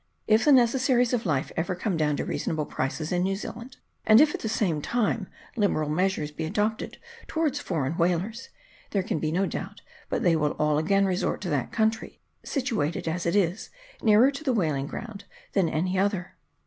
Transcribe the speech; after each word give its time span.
If 0.25 0.45
the 0.45 0.51
necessaries 0.51 1.13
of 1.13 1.27
life 1.27 1.51
ever 1.55 1.75
come 1.75 1.95
down 1.95 2.17
to 2.17 2.25
reasonable 2.25 2.65
prices 2.65 3.11
in 3.11 3.21
New 3.21 3.35
Zealand, 3.35 3.77
and 4.03 4.19
if 4.19 4.33
at 4.33 4.39
the 4.41 4.49
same 4.49 4.81
time 4.81 5.27
liberal 5.55 5.89
measures 5.89 6.31
be 6.31 6.43
adopted 6.43 6.97
towards 7.27 7.59
foreign 7.59 7.93
whalers, 7.93 8.49
there 8.89 9.03
can 9.03 9.19
be 9.19 9.31
no 9.31 9.45
doubt 9.45 9.83
but 10.09 10.23
they 10.23 10.35
will 10.35 10.53
all 10.57 10.79
again 10.79 11.05
resort 11.05 11.39
to 11.41 11.51
that 11.51 11.71
country, 11.71 12.19
situated 12.43 13.07
as 13.07 13.27
it 13.27 13.35
is 13.35 13.69
nearer 14.01 14.31
to 14.31 14.43
the 14.43 14.53
whaling 14.53 14.87
ground 14.87 15.25
than 15.53 15.69
any 15.69 15.99
other. 15.99 16.33